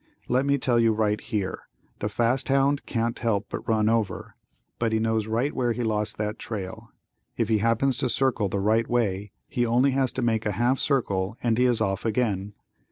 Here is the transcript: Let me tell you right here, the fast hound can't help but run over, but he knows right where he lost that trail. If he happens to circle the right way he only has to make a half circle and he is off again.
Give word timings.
Let 0.27 0.47
me 0.47 0.57
tell 0.57 0.79
you 0.79 0.93
right 0.93 1.21
here, 1.21 1.67
the 1.99 2.09
fast 2.09 2.47
hound 2.47 2.87
can't 2.87 3.19
help 3.19 3.45
but 3.49 3.69
run 3.69 3.87
over, 3.87 4.35
but 4.79 4.93
he 4.93 4.97
knows 4.97 5.27
right 5.27 5.53
where 5.53 5.73
he 5.73 5.83
lost 5.83 6.17
that 6.17 6.39
trail. 6.39 6.89
If 7.37 7.49
he 7.49 7.59
happens 7.59 7.97
to 7.97 8.09
circle 8.09 8.49
the 8.49 8.59
right 8.59 8.89
way 8.89 9.31
he 9.47 9.63
only 9.63 9.91
has 9.91 10.11
to 10.13 10.23
make 10.23 10.47
a 10.47 10.53
half 10.53 10.79
circle 10.79 11.37
and 11.43 11.55
he 11.55 11.65
is 11.65 11.81
off 11.81 12.03
again. 12.03 12.55